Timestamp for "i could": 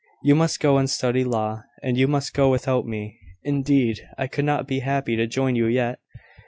4.17-4.45